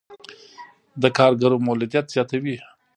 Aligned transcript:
د 1.01 1.03
کارګرو 1.17 1.63
مولدیت 1.67 2.05
زیاتوي. 2.15 2.55